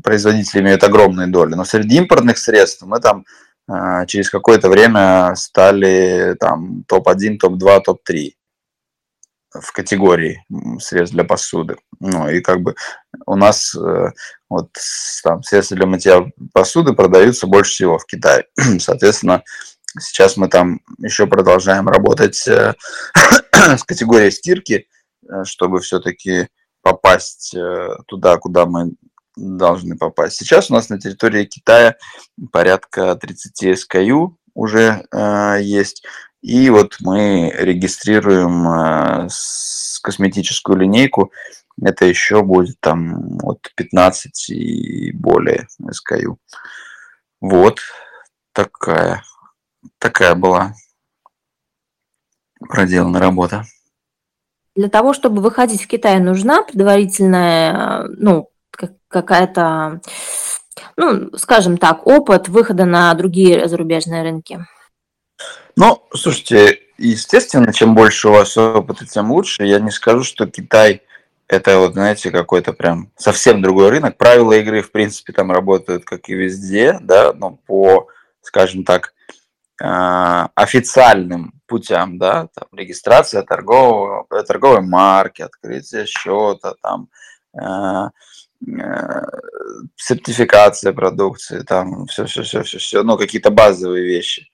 [0.04, 3.26] производители имеют огромные доли, но среди импортных средств мы там
[3.68, 8.32] а, через какое-то время стали там топ-1, топ-2, топ-3
[9.62, 10.44] в категории
[10.80, 11.78] средств для посуды.
[12.00, 12.76] Ну, и как бы
[13.26, 14.12] у нас э,
[14.50, 14.70] вот
[15.24, 18.46] там средства для мытья посуды продаются больше всего в Китае.
[18.80, 19.44] Соответственно,
[20.00, 22.74] сейчас мы там еще продолжаем работать э,
[23.54, 24.88] с категорией стирки,
[25.28, 26.50] э, чтобы все-таки
[26.82, 27.56] попасть
[28.06, 28.92] туда, куда мы
[29.36, 30.38] должны попасть.
[30.38, 31.98] Сейчас у нас на территории Китая
[32.52, 36.04] порядка 30 SKU уже э, есть.
[36.42, 39.28] И вот мы регистрируем э,
[40.02, 41.32] косметическую линейку.
[41.82, 46.38] Это еще будет там от 15 и более SKU.
[47.42, 47.80] Вот
[48.54, 49.24] такая,
[50.00, 50.74] такая была
[52.60, 53.66] проделана работа.
[54.76, 58.50] Для того, чтобы выходить в Китай, нужна предварительная, ну,
[59.08, 60.02] какая-то,
[60.98, 64.66] ну, скажем так, опыт выхода на другие зарубежные рынки?
[65.76, 69.66] Ну, слушайте, естественно, чем больше у вас опыта, тем лучше.
[69.66, 71.02] Я не скажу, что Китай
[71.48, 74.18] это вот, знаете, какой-то прям совсем другой рынок.
[74.18, 78.08] Правила игры, в принципе, там работают, как и везде, да, но по,
[78.42, 79.14] скажем так,
[79.82, 87.10] а, официальным путям, да, там, регистрация торгового, торговой марки, открытие счета, там,
[87.56, 88.10] а,
[89.96, 94.48] сертификация продукции, там все, все, все, все, все, ну какие-то базовые вещи.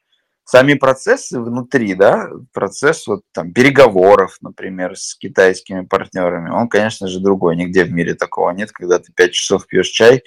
[0.43, 7.19] Сами процессы внутри, да, процесс вот там переговоров, например, с китайскими партнерами, он, конечно же,
[7.19, 7.55] другой.
[7.55, 10.23] Нигде в мире такого нет, когда ты 5 часов пьешь чай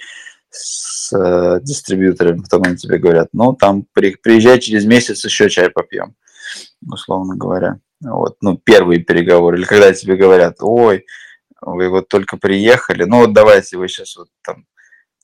[0.48, 5.68] с э, дистрибьюторами, потом они тебе говорят, ну, там при, приезжай через месяц еще чай
[5.68, 6.14] попьем,
[6.90, 7.80] условно говоря.
[8.00, 9.58] Вот, ну, первые переговоры.
[9.58, 11.04] Или когда тебе говорят, ой,
[11.64, 14.66] вы вот только приехали, ну вот давайте вы сейчас вот там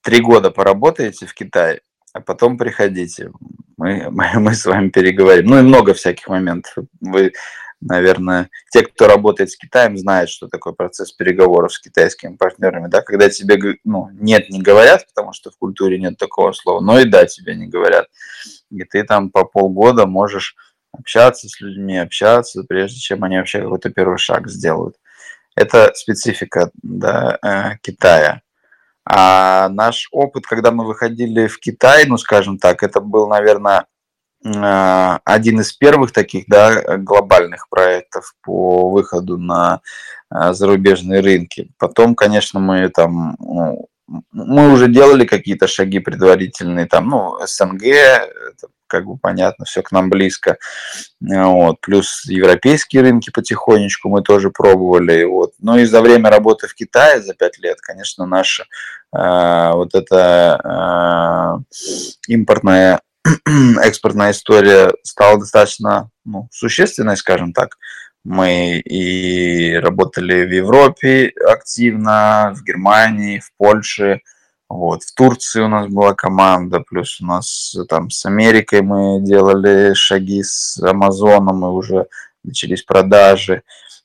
[0.02, 1.80] три года поработаете в Китае,
[2.12, 3.30] а потом приходите,
[3.76, 5.46] мы, мы, мы с вами переговорим.
[5.46, 6.84] Ну и много всяких моментов.
[7.00, 7.32] Вы,
[7.80, 13.00] наверное, те, кто работает с Китаем, знают, что такое процесс переговоров с китайскими партнерами, да,
[13.00, 17.04] когда тебе ну, нет, не говорят, потому что в культуре нет такого слова, но и
[17.04, 18.06] да, тебе не говорят.
[18.70, 20.56] И ты там по полгода можешь
[20.92, 24.96] общаться с людьми, общаться, прежде чем они вообще какой-то первый шаг сделают.
[25.56, 28.42] Это специфика да, э, Китая.
[29.04, 33.86] А наш опыт, когда мы выходили в Китай, ну, скажем так, это был, наверное,
[34.44, 39.80] э, один из первых таких да, глобальных проектов по выходу на
[40.32, 41.70] э, зарубежные рынки.
[41.78, 43.88] Потом, конечно, мы там ну,
[44.32, 47.82] мы уже делали какие-то шаги предварительные, там, ну, СНГ,
[48.90, 50.58] как бы понятно, все к нам близко.
[51.20, 51.80] Вот.
[51.80, 55.24] Плюс европейские рынки потихонечку мы тоже пробовали.
[55.24, 55.52] Вот.
[55.60, 58.64] Но и за время работы в Китае, за пять лет, конечно, наша
[59.16, 63.00] э, вот эта э, импортная
[63.82, 67.76] экспортная история стала достаточно ну, существенной, скажем так.
[68.24, 74.20] Мы и работали в Европе активно, в Германии, в Польше,
[74.70, 75.02] вот.
[75.02, 80.44] В Турции у нас была команда, плюс у нас там с Америкой мы делали шаги
[80.44, 82.06] с Амазоном, мы уже
[82.44, 83.64] начались продажи.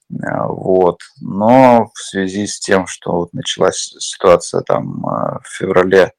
[0.09, 1.01] Вот.
[1.21, 6.13] Но в связи с тем, что вот началась ситуация там в феврале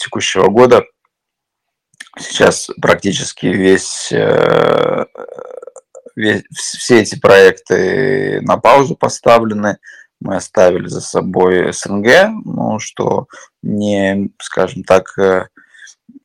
[0.00, 0.82] текущего года,
[2.18, 4.12] сейчас практически весь,
[6.16, 9.78] весь все эти проекты на паузу поставлены
[10.20, 13.26] мы оставили за собой СНГ, ну, что
[13.62, 15.48] не, скажем так, э,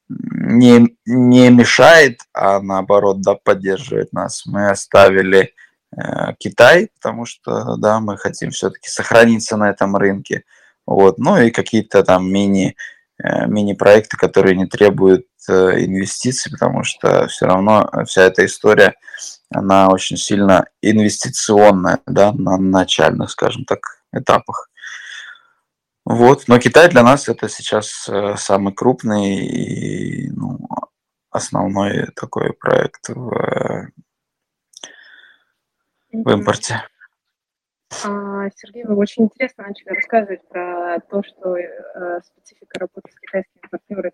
[0.09, 4.45] не, не мешает, а наоборот, да, поддерживает нас.
[4.45, 5.53] Мы оставили
[5.95, 10.43] э, Китай, потому что, да, мы хотим все-таки сохраниться на этом рынке.
[10.85, 11.19] Вот.
[11.19, 12.75] Ну и какие-то там мини,
[13.23, 15.53] э, мини-проекты, которые не требуют э,
[15.85, 18.95] инвестиций, потому что все равно вся эта история
[19.51, 23.79] она очень сильно инвестиционная, да, на начальных, скажем так,
[24.11, 24.69] этапах.
[26.05, 30.57] Вот, но Китай для нас это сейчас э, самый крупный и ну,
[31.29, 33.91] основной такой проект в,
[36.11, 36.83] в импорте.
[38.05, 43.67] А, Сергей, вы очень интересно начали рассказывать про то, что э, специфика работы с китайскими
[43.69, 44.13] партнерами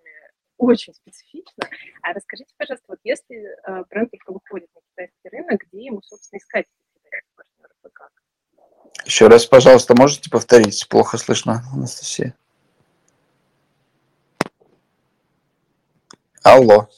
[0.57, 1.67] очень специфична.
[2.01, 6.39] А расскажите, пожалуйста, вот если э, бренд только выходит на китайский рынок, где ему, собственно,
[6.39, 6.65] искать
[7.03, 8.11] китайских партнеров и как?
[9.05, 10.87] Еще раз, пожалуйста, можете повторить?
[10.89, 12.35] Плохо слышно, Анастасия.
[16.43, 16.89] Алло.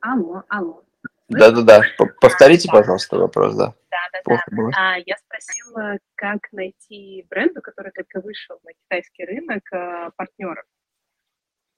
[0.00, 0.82] Алло, алло.
[1.28, 1.82] Да-да-да.
[2.20, 3.74] Повторите, пожалуйста, вопрос, да.
[3.90, 4.70] Да-да-да.
[4.76, 10.64] А, я спросила, как найти бренду, который только вышел на китайский рынок, э, партнеров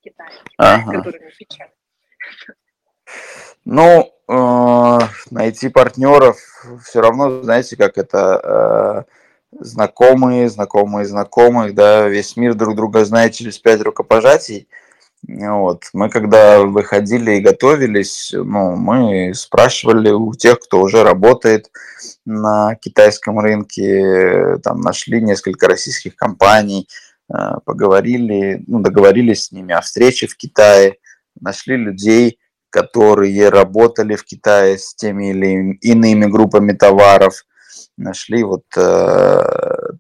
[0.03, 0.93] Китая, ага.
[0.93, 1.33] которыми.
[3.65, 4.99] Ну, э,
[5.31, 6.39] найти партнеров
[6.85, 9.05] все равно, знаете, как это
[9.53, 14.69] э, знакомые, знакомые знакомых, да, весь мир друг друга знает через пять рукопожатий.
[15.27, 15.85] Вот.
[15.93, 21.71] Мы когда выходили и готовились, ну, мы спрашивали у тех, кто уже работает
[22.25, 26.89] на китайском рынке, там нашли несколько российских компаний,
[27.65, 30.97] поговорили, ну, договорились с ними о встрече в Китае,
[31.41, 32.39] нашли людей,
[32.71, 37.45] которые работали в Китае с теми или иными группами товаров,
[37.97, 39.43] нашли вот э,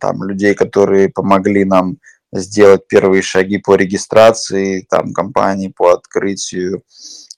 [0.00, 1.98] там людей, которые помогли нам
[2.32, 6.82] сделать первые шаги по регистрации там компании, по открытию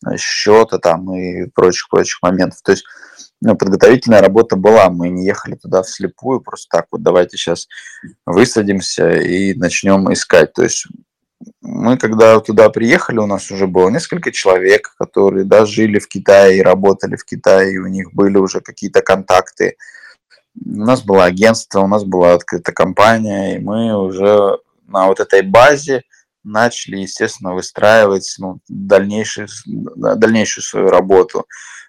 [0.07, 2.61] э, счета там и прочих-прочих моментов.
[2.63, 2.85] То есть
[3.41, 7.69] ну, подготовительная работа была, мы не ехали туда вслепую, просто так вот давайте сейчас
[8.27, 10.53] высадимся и начнем искать.
[10.53, 10.87] То есть
[11.63, 16.59] мы когда туда приехали, у нас уже было несколько человек, которые да, жили в Китае
[16.59, 19.77] и работали в Китае, и у них были уже какие-то контакты.
[20.63, 24.59] У нас было агентство, у нас была открыта компания, и мы уже
[24.91, 26.03] на вот этой базе
[26.45, 31.47] начали, естественно, выстраивать ну, дальнейшую, дальнейшую свою работу.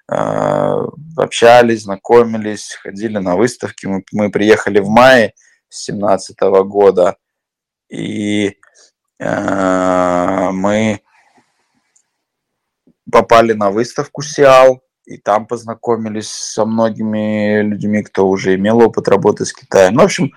[0.07, 0.83] А,
[1.17, 3.85] общались, знакомились, ходили на выставки.
[3.85, 5.33] Мы, мы приехали в мае
[5.69, 7.15] 2017 года,
[7.89, 8.57] и
[9.21, 11.01] Э, мы
[13.11, 19.45] попали на выставку Сиал, и там познакомились со многими людьми, кто уже имел опыт работы
[19.45, 19.93] с Китаем.
[19.93, 20.31] Ну, в общем,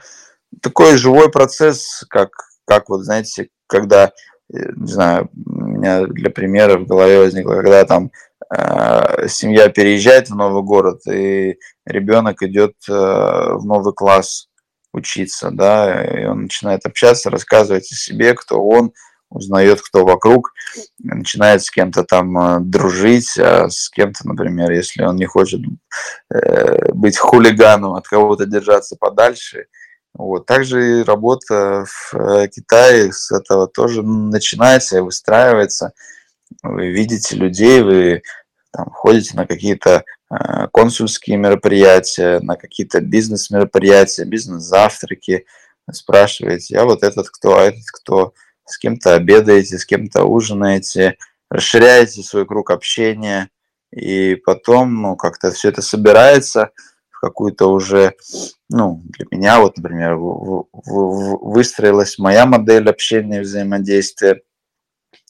[0.60, 2.30] такой живой процесс, как,
[2.66, 4.12] как вот, знаете, когда,
[4.52, 8.10] э, не знаю, у меня для примера в голове возникло, когда там
[8.56, 14.48] э, семья переезжает в новый город, и ребенок идет э, в новый класс
[14.92, 18.92] учиться, да, и он начинает общаться, рассказывать о себе, кто он,
[19.34, 20.52] узнает, кто вокруг,
[20.98, 25.60] начинает с кем-то там э, дружить, а с кем-то, например, если он не хочет
[26.32, 29.66] э, быть хулиганом, от кого-то держаться подальше.
[30.14, 30.46] Вот.
[30.46, 35.92] Также и работа в э, Китае с этого тоже начинается и выстраивается.
[36.62, 38.22] Вы видите людей, вы
[38.70, 45.46] там, ходите на какие-то э, консульские мероприятия, на какие-то бизнес-мероприятия, бизнес-завтраки,
[45.92, 48.32] спрашиваете, а вот этот кто, а этот кто,
[48.64, 51.18] с кем-то обедаете, с кем-то ужинаете,
[51.50, 53.50] расширяете свой круг общения,
[53.92, 56.70] и потом, ну, как-то все это собирается
[57.24, 58.14] какую-то уже,
[58.68, 64.42] ну, для меня, вот, например, выстроилась моя модель общения, взаимодействия.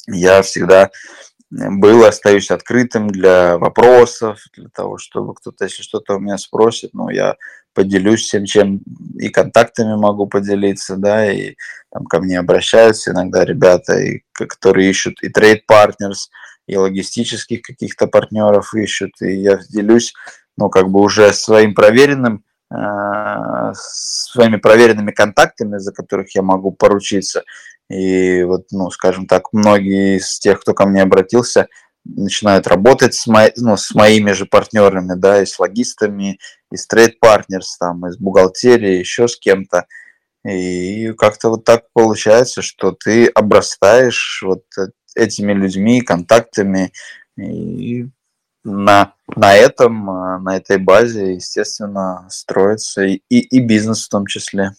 [0.08, 0.90] Я всегда
[1.50, 7.10] был, остаюсь открытым для вопросов, для того, чтобы кто-то, если что-то у меня спросит, ну,
[7.10, 7.36] я
[7.74, 8.80] поделюсь всем, чем
[9.18, 11.54] и контактами могу поделиться, да, и
[11.92, 16.30] там ко мне обращаются иногда ребята, и, которые ищут и трейд-партнерс,
[16.66, 20.14] и логистических каких-то партнеров ищут, и я делюсь,
[20.56, 27.42] ну, как бы уже своим проверенным, э, своими проверенными контактами, за которых я могу поручиться,
[27.90, 31.68] и вот, ну, скажем так, многие из тех, кто ко мне обратился,
[32.04, 36.38] начинают работать с, мо, ну, с моими же партнерами, да, и с логистами,
[36.70, 39.86] и с трейд партнерс, там, и с бухгалтерией, еще с кем-то.
[40.46, 44.64] И как-то вот так получается, что ты обрастаешь вот
[45.14, 46.92] этими людьми, контактами,
[47.38, 48.08] и
[48.64, 50.06] на, на этом,
[50.42, 54.72] на этой базе, естественно, строится и, и, бизнес в том числе.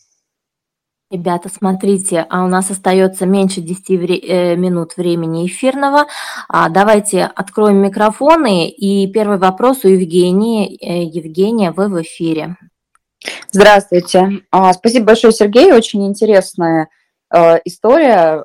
[1.11, 6.07] Ребята, смотрите, а у нас остается меньше 10 вре- э, минут времени эфирного.
[6.49, 8.67] А, давайте откроем микрофоны.
[8.67, 10.75] И первый вопрос у Евгении.
[10.83, 12.57] Э, Евгения, вы в эфире.
[13.51, 14.41] Здравствуйте.
[14.49, 15.71] А, спасибо большое, Сергей.
[15.71, 16.89] Очень интересная
[17.31, 18.43] э, история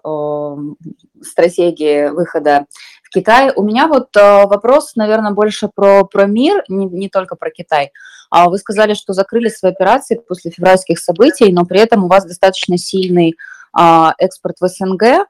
[1.23, 2.67] стратегии выхода
[3.11, 3.53] Китай.
[3.55, 7.93] У меня вот э, вопрос, наверное, больше про, про мир, не, не только про Китай.
[8.31, 12.25] А вы сказали, что закрыли свои операции после февральских событий, но при этом у вас
[12.25, 13.35] достаточно сильный
[13.73, 15.27] а, экспорт в СНГ.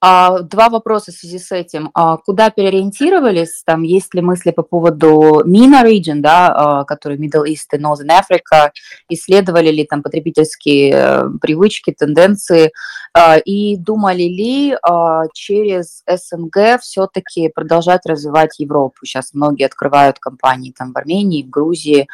[0.00, 1.90] А, два вопроса в связи с этим.
[1.94, 3.62] А, куда переориентировались?
[3.64, 8.10] Там есть ли мысли по поводу MENA region, да, а, который Middle East и Northern
[8.10, 8.70] Africa?
[9.08, 12.72] Исследовали ли там потребительские э, привычки, тенденции?
[13.44, 14.76] И думали ли
[15.32, 19.04] через СНГ все-таки продолжать развивать Европу?
[19.04, 22.08] Сейчас многие открывают компании там в Армении, в Грузии,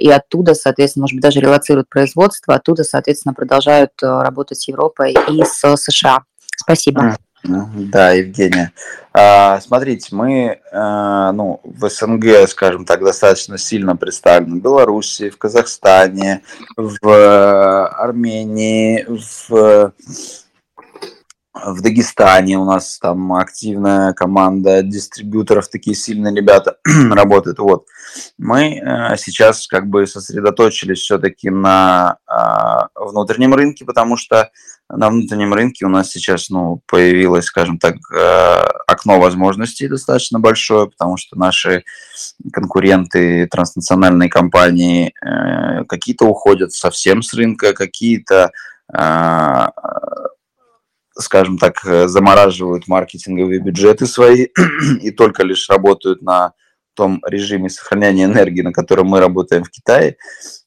[0.00, 5.14] и оттуда, соответственно, может быть, даже релацируют производство, оттуда, соответственно, продолжают э, работать с Европой
[5.28, 6.22] и с США.
[6.62, 7.16] Спасибо.
[7.44, 8.72] Да, Евгения.
[9.12, 14.60] А, смотрите, мы а, ну, в СНГ, скажем так, достаточно сильно представлены.
[14.60, 16.42] В Беларуси, в Казахстане,
[16.76, 19.06] в Армении,
[19.48, 19.92] в,
[21.54, 26.78] в Дагестане у нас там активная команда дистрибьюторов, такие сильные ребята
[27.10, 27.58] работают.
[27.58, 27.86] Вот.
[28.38, 32.16] Мы а, сейчас как бы сосредоточились все-таки на
[32.94, 34.50] внутреннем рынке, потому что
[34.88, 40.90] на внутреннем рынке у нас сейчас ну, появилось, скажем так, э, окно возможностей достаточно большое,
[40.90, 41.84] потому что наши
[42.52, 48.50] конкуренты, транснациональные компании, э, какие-то уходят совсем с рынка, какие-то
[48.92, 49.66] э,
[51.18, 54.48] скажем так, замораживают маркетинговые бюджеты свои
[55.02, 56.52] и только лишь работают на
[56.94, 60.16] том режиме сохранения энергии, на котором мы работаем в Китае,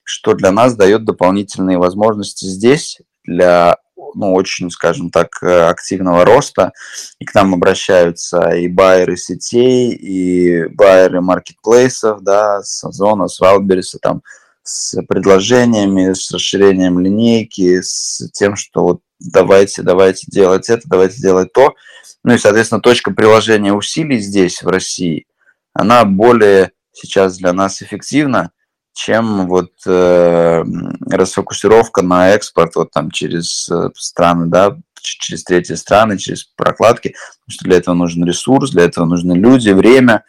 [0.03, 3.77] что для нас дает дополнительные возможности здесь для
[4.15, 6.71] ну, очень, скажем так, э, активного роста,
[7.19, 13.99] и к нам обращаются и байеры сетей, и байеры маркетплейсов, да, с Озона, с Валбериса,
[14.01, 14.21] там,
[14.65, 21.53] с предложениями, с расширением линейки, с тем, что вот давайте, давайте делать это, давайте делать
[21.53, 21.75] то.
[22.23, 25.27] Ну и, соответственно, точка приложения усилий здесь, в России,
[25.73, 28.51] она более сейчас для нас эффективна,
[28.93, 30.63] чем вот э,
[31.11, 37.49] расфокусировка на экспорт вот там через э, страны, да, через третьи страны, через прокладки, потому
[37.49, 40.23] что для этого нужен ресурс, для этого нужны люди, время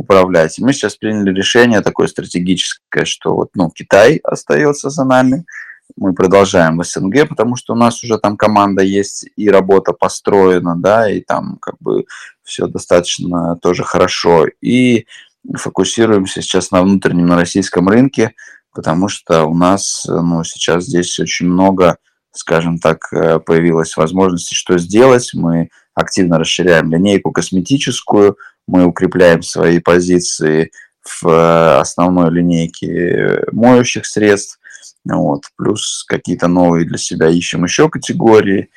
[0.00, 0.58] управлять.
[0.58, 5.44] Мы сейчас приняли решение такое стратегическое, что вот, ну, Китай остается за нами,
[5.96, 10.74] мы продолжаем в СНГ, потому что у нас уже там команда есть и работа построена,
[10.76, 12.06] да, и там как бы
[12.42, 14.46] все достаточно тоже хорошо.
[14.62, 15.06] И
[15.54, 18.32] фокусируемся сейчас на внутреннем, на российском рынке,
[18.72, 21.98] потому что у нас ну, сейчас здесь очень много,
[22.32, 25.30] скажем так, э, появилось возможностей, что сделать.
[25.34, 28.36] Мы активно расширяем линейку косметическую,
[28.70, 30.70] мы укрепляем свои позиции
[31.02, 34.58] в э, основной линейке моющих средств,
[35.04, 38.70] вот, плюс какие-то новые для себя ищем еще категории.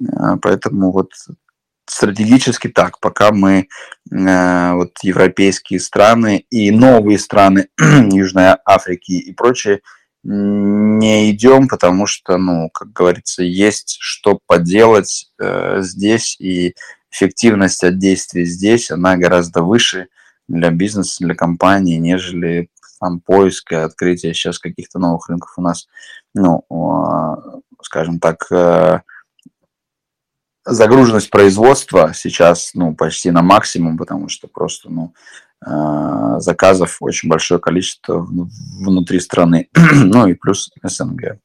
[0.00, 1.10] Э, поэтому вот
[1.88, 3.68] стратегически так, пока мы
[4.10, 9.80] э, вот европейские страны и новые страны Южной Африки и прочее
[10.28, 16.74] не идем, потому что, ну, как говорится, есть что поделать э, здесь, и
[17.16, 20.08] эффективность от действий здесь, она гораздо выше
[20.48, 22.68] для бизнеса, для компании, нежели
[23.00, 25.86] там поиск и открытие сейчас каких-то новых рынков у нас,
[26.34, 29.00] ну, э, скажем так, э,
[30.64, 35.14] загруженность производства сейчас ну, почти на максимум, потому что просто ну,
[35.66, 41.38] э, заказов очень большое количество внутри страны, ну и плюс СНГ.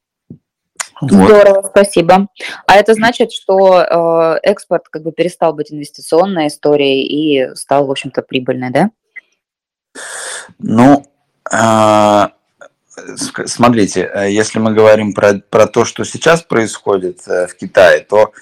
[1.02, 1.10] Вот.
[1.10, 2.28] Здорово, спасибо.
[2.66, 7.90] А это значит, что э, экспорт как бы перестал быть инвестиционной историей и стал, в
[7.90, 8.90] общем-то, прибыльной, да?
[10.60, 11.04] Ну,
[11.52, 12.28] э,
[13.46, 18.32] смотрите, э, если мы говорим про, про то, что сейчас происходит э, в Китае, то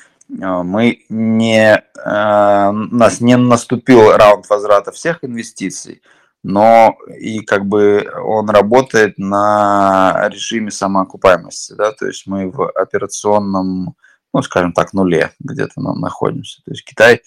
[0.42, 6.02] а, мы не, а, у нас не наступил раунд возврата всех инвестиций,
[6.43, 13.95] но и как бы он работает на режиме самоокупаемости, да, то есть мы в операционном
[14.32, 16.62] ну, скажем так, нуле где-то мы находимся.
[16.64, 17.20] То есть Китай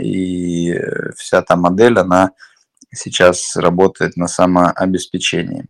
[0.00, 0.74] и
[1.16, 2.32] вся та модель, она
[2.92, 5.66] сейчас работает на самообеспечении.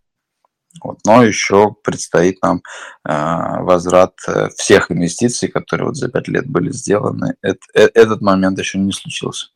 [0.82, 0.98] Вот.
[1.06, 2.62] Но еще предстоит нам
[3.08, 7.36] э, возврат э, всех инвестиций, которые вот за пять лет были сделаны.
[7.42, 9.50] Эт, э, этот момент еще не случился.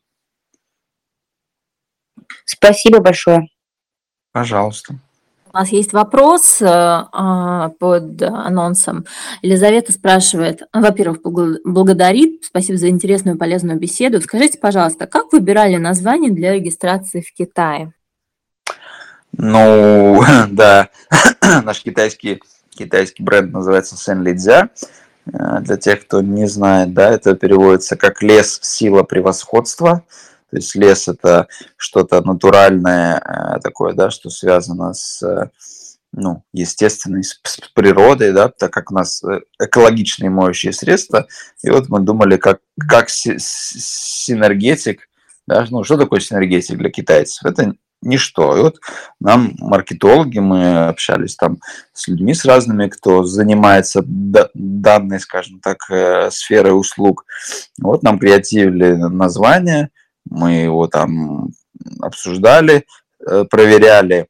[2.45, 3.47] Спасибо большое.
[4.31, 4.95] Пожалуйста.
[5.51, 9.05] У нас есть вопрос э, а, под анонсом.
[9.41, 14.21] Елизавета спрашивает, во-первых, благодарит, спасибо за интересную и полезную беседу.
[14.21, 17.93] Скажите, пожалуйста, как выбирали название для регистрации в Китае?
[19.35, 20.21] Ну,
[20.51, 20.89] да,
[21.63, 24.69] наш китайский, китайский бренд называется Сен Лидзя.
[25.33, 30.03] Э, для тех, кто не знает, да, это переводится как лес, сила, превосходство.
[30.51, 31.47] То есть лес это
[31.77, 35.21] что-то натуральное э, такое, да, что связано с
[36.11, 37.39] ну, естественной, с,
[37.73, 41.27] природой, да, так как у нас э, экологичные моющие средства.
[41.63, 45.07] И вот мы думали, как, как синергетик,
[45.47, 47.45] да, ну, что такое синергетик для китайцев?
[47.45, 48.57] Это ничто.
[48.57, 48.79] И вот
[49.19, 51.59] нам маркетологи, мы общались там
[51.93, 57.25] с людьми, с разными, кто занимается данной, скажем так, э, сферой услуг.
[57.79, 59.89] Вот нам креативили название,
[60.29, 61.51] мы его там
[62.01, 62.85] обсуждали,
[63.27, 64.27] э, проверяли,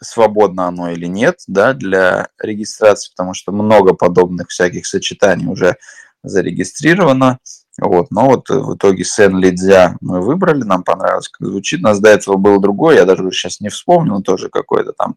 [0.00, 5.76] свободно оно или нет, да, для регистрации, потому что много подобных всяких сочетаний уже
[6.22, 7.38] зарегистрировано.
[7.80, 11.80] Вот, но вот в итоге Сен Лидзя мы выбрали, нам понравилось, как звучит.
[11.80, 15.16] У нас до этого был другой, я даже сейчас не вспомнил, тоже какой-то там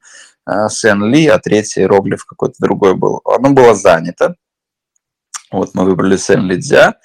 [0.49, 3.21] э, Сен Ли, а третий иероглиф какой-то другой был.
[3.25, 4.35] Оно было занято.
[5.51, 6.95] Вот мы выбрали Сен Лидзя,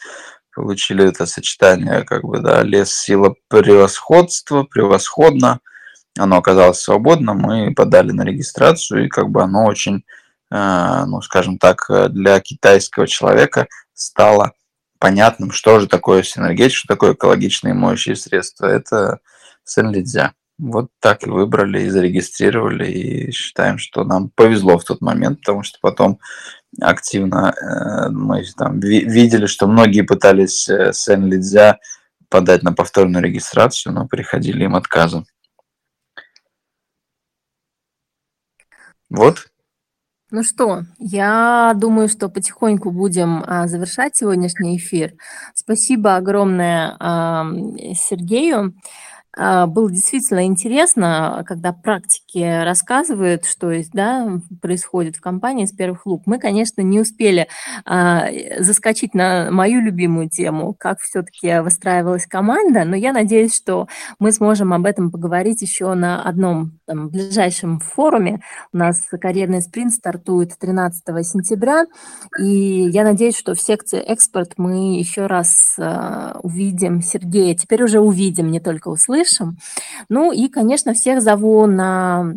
[0.60, 5.60] получили это сочетание, как бы, да, лес, сила, превосходство, превосходно.
[6.18, 10.04] Оно оказалось свободно, мы подали на регистрацию, и как бы оно очень,
[10.50, 14.52] э, ну, скажем так, для китайского человека стало
[14.98, 18.66] понятным, что же такое синергетика, что такое экологичные моющие средства.
[18.66, 19.20] Это
[19.64, 20.34] Сен-Лидзя.
[20.60, 25.62] Вот так и выбрали, и зарегистрировали, и считаем, что нам повезло в тот момент, потому
[25.62, 26.18] что потом
[26.80, 31.78] активно э, мы там ви- видели, что многие пытались э, Сен-Лидзя
[32.28, 35.24] подать на повторную регистрацию, но приходили им отказы.
[39.08, 39.48] Вот.
[40.30, 45.14] Ну что, я думаю, что потихоньку будем а, завершать сегодняшний эфир.
[45.54, 47.44] Спасибо огромное а,
[47.96, 48.74] Сергею.
[49.36, 56.22] А, было действительно интересно, когда практики рассказывают, что да, происходит в компании с первых лук.
[56.26, 57.46] Мы, конечно, не успели
[57.84, 58.26] а,
[58.58, 63.86] заскочить на мою любимую тему, как все-таки выстраивалась команда, но я надеюсь, что
[64.18, 68.40] мы сможем об этом поговорить еще на одном там, ближайшем форуме.
[68.72, 71.84] У нас карьерный спринт стартует 13 сентября,
[72.38, 77.54] и я надеюсь, что в секции «Экспорт» мы еще раз а, увидим Сергея.
[77.54, 79.56] Теперь уже увидим, не только услышим услышим.
[80.08, 82.34] Ну и, конечно, всех зову на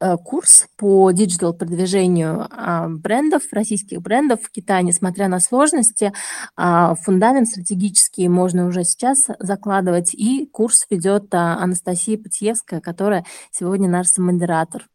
[0.00, 6.12] э, курс по диджитал-продвижению а, брендов, российских брендов в Китае, несмотря на сложности.
[6.56, 10.14] А, фундамент стратегический можно уже сейчас закладывать.
[10.14, 14.86] И курс ведет а, Анастасия Путьевская, которая сегодня наш самодератор.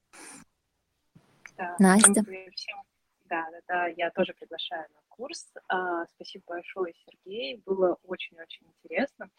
[1.58, 2.24] Да, Настя.
[2.24, 2.78] Всем,
[3.30, 5.48] да, да, да, я тоже приглашаю на курс.
[6.16, 7.62] Спасибо большое, Сергей.
[7.66, 9.30] Было очень-очень интересно.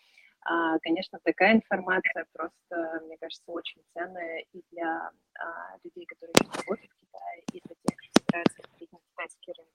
[0.44, 6.90] А, конечно, такая информация просто, мне кажется, очень ценная и для а, людей, которые работают
[6.90, 9.72] в Китае, и для тех, кто собирается входить на китайский рынок.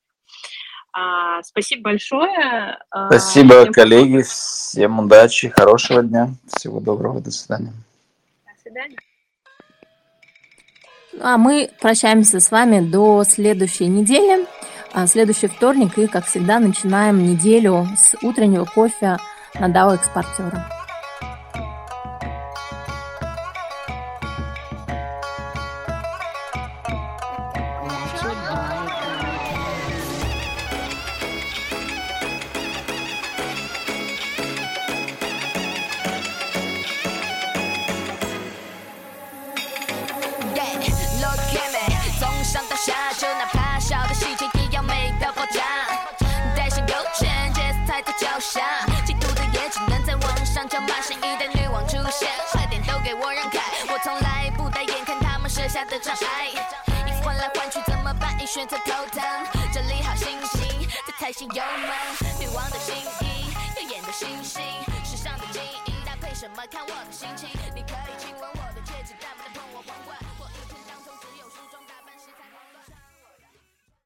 [0.93, 2.77] А, спасибо большое.
[2.89, 4.21] Спасибо, всем коллеги.
[4.21, 6.29] Всем удачи, хорошего дня.
[6.55, 7.19] Всего доброго.
[7.19, 7.73] До свидания.
[8.45, 8.97] До свидания.
[11.21, 14.47] А мы прощаемся с вами до следующей недели.
[15.07, 19.17] Следующий вторник и, как всегда, начинаем неделю с утреннего кофе
[19.59, 20.82] на DAO экспортера.